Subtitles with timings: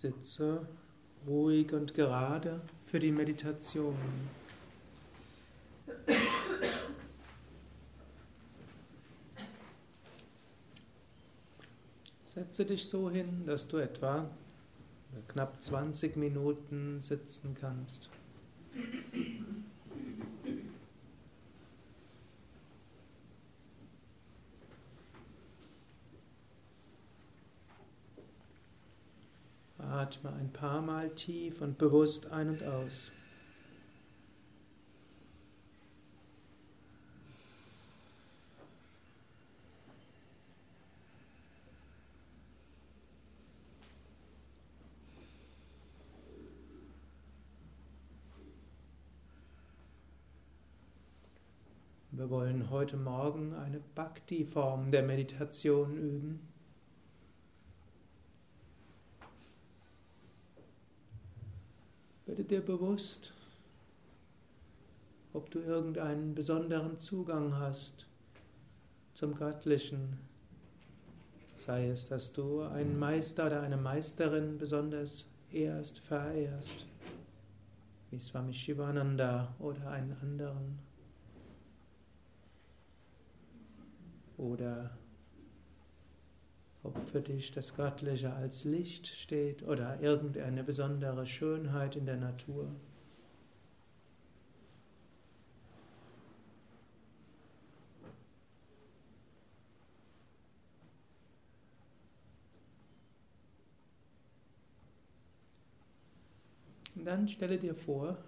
[0.00, 0.64] Sitze
[1.26, 3.96] ruhig und gerade für die Meditation.
[12.22, 14.30] Setze dich so hin, dass du etwa
[15.26, 18.08] knapp 20 Minuten sitzen kannst.
[30.08, 33.12] Atme ein paar Mal tief und bewusst ein und aus.
[52.12, 56.57] Wir wollen heute Morgen eine Bhakti-Form der Meditation üben.
[62.28, 63.32] Werde dir bewusst,
[65.32, 68.06] ob du irgendeinen besonderen Zugang hast
[69.14, 70.18] zum Göttlichen.
[71.64, 76.84] Sei es, dass du einen Meister oder eine Meisterin besonders ehrst, verehrst,
[78.10, 80.78] wie Swami Shivananda oder einen anderen.
[84.36, 84.90] Oder
[86.82, 92.70] ob für dich das Göttliche als Licht steht oder irgendeine besondere Schönheit in der Natur.
[106.94, 108.18] Und dann stelle dir vor,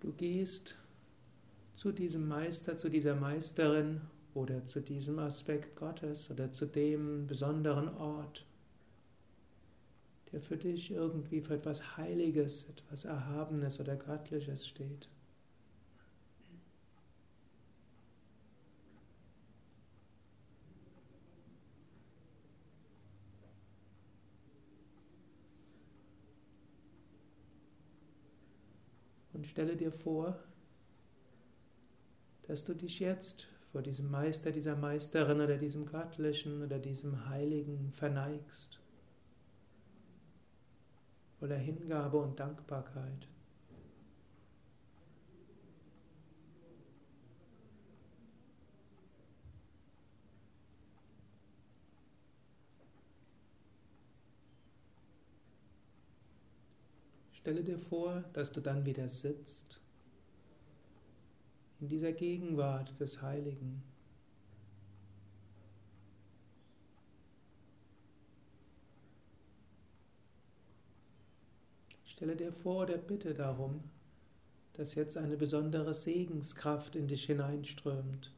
[0.00, 0.76] du gehst
[1.84, 4.00] zu diesem Meister, zu dieser Meisterin
[4.32, 8.46] oder zu diesem Aspekt Gottes oder zu dem besonderen Ort,
[10.32, 15.10] der für dich irgendwie für etwas Heiliges, etwas Erhabenes oder Göttliches steht.
[29.34, 30.42] Und stelle dir vor,
[32.46, 37.90] dass du dich jetzt vor diesem Meister, dieser Meisterin oder diesem Göttlichen oder diesem Heiligen
[37.90, 38.80] verneigst,
[41.38, 43.28] voller Hingabe und Dankbarkeit.
[57.32, 59.83] Stelle dir vor, dass du dann wieder sitzt
[61.84, 63.82] in dieser Gegenwart des Heiligen.
[72.06, 73.82] Stelle dir vor oder bitte darum,
[74.72, 78.32] dass jetzt eine besondere Segenskraft in dich hineinströmt.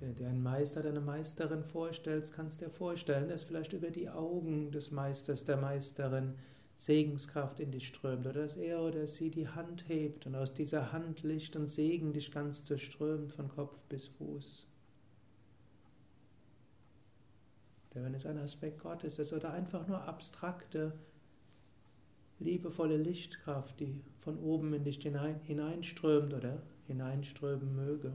[0.00, 3.74] Wenn du dir einen Meister oder eine Meisterin vorstellst, kannst du dir vorstellen, dass vielleicht
[3.74, 6.38] über die Augen des Meisters, der Meisterin
[6.82, 10.90] Segenskraft in dich strömt oder dass er oder sie die Hand hebt und aus dieser
[10.90, 14.66] Hand Licht und Segen dich ganz durchströmt von Kopf bis Fuß.
[17.92, 20.92] Oder wenn es ein Aspekt Gottes ist oder einfach nur abstrakte,
[22.40, 28.12] liebevolle Lichtkraft, die von oben in dich hinein, hineinströmt oder hineinströmen möge.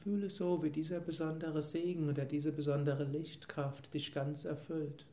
[0.00, 5.06] Fühle so, wie dieser besondere Segen oder diese besondere Lichtkraft dich ganz erfüllt.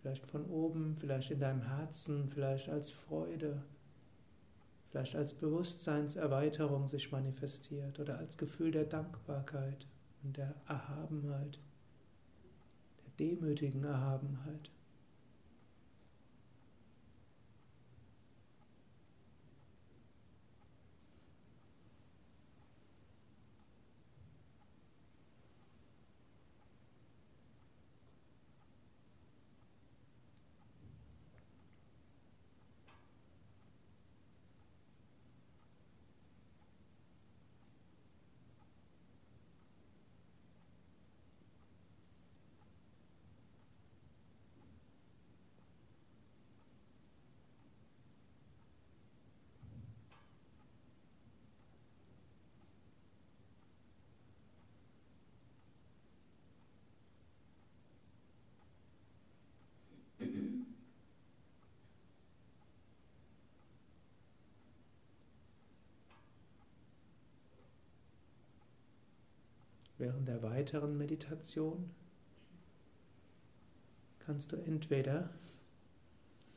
[0.00, 3.62] Vielleicht von oben, vielleicht in deinem Herzen, vielleicht als Freude,
[4.90, 9.86] vielleicht als Bewusstseinserweiterung sich manifestiert oder als Gefühl der Dankbarkeit
[10.22, 11.58] und der Erhabenheit,
[13.04, 14.70] der demütigen Erhabenheit.
[69.98, 71.90] Während der weiteren Meditation
[74.20, 75.30] kannst du entweder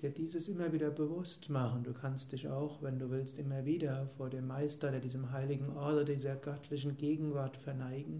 [0.02, 1.84] dir dieses immer wieder bewusst machen.
[1.84, 5.70] Du kannst dich auch, wenn du willst, immer wieder vor dem Meister, der diesem heiligen
[5.78, 8.20] Ort oder dieser göttlichen Gegenwart verneigen,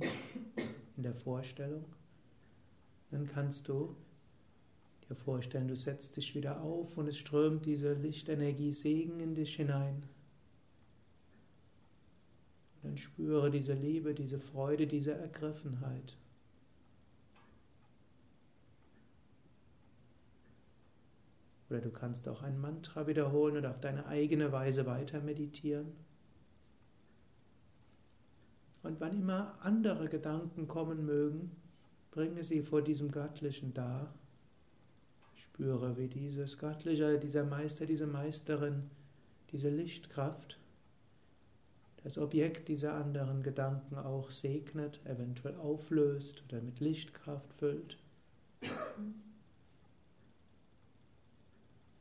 [0.96, 1.86] in der Vorstellung.
[3.10, 3.96] Dann kannst du
[5.10, 9.56] dir vorstellen, du setzt dich wieder auf und es strömt diese Lichtenergie Segen in dich
[9.56, 10.04] hinein.
[12.81, 16.18] Und dann spüre diese Liebe, diese Freude, diese Ergriffenheit.
[21.69, 25.94] Oder du kannst auch ein Mantra wiederholen oder auf deine eigene Weise weiter meditieren.
[28.84, 31.56] Und wann immer andere Gedanken kommen mögen,
[32.10, 34.13] bringe sie vor diesem Göttlichen dar.
[35.36, 38.89] Spüre, wie dieses Göttliche, dieser Meister, diese Meisterin,
[39.51, 40.61] diese Lichtkraft,
[42.03, 47.98] das Objekt dieser anderen Gedanken auch segnet, eventuell auflöst oder mit Lichtkraft füllt.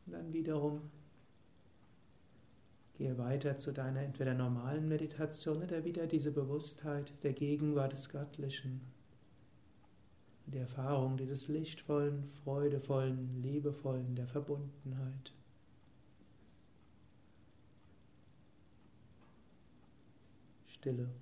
[0.06, 0.90] Und dann wiederum
[2.94, 8.80] gehe weiter zu deiner entweder normalen Meditation oder wieder diese Bewusstheit der Gegenwart des Göttlichen.
[10.46, 15.32] Die Erfahrung dieses lichtvollen, freudevollen, liebevollen, der Verbundenheit.
[20.80, 21.19] stille.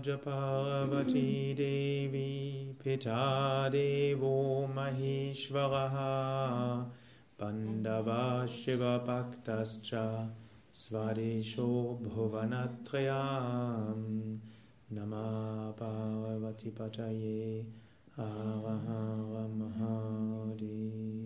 [0.00, 6.86] Raja Parvati Devi Pita Devo Maheshwaraha
[7.38, 10.30] Bandava Shiva Bhaktascha
[10.72, 14.38] Svadesho Bhuvanatrayam
[14.90, 17.66] Nama Parvati Pataye
[18.16, 21.19] Hara Hara Mahadev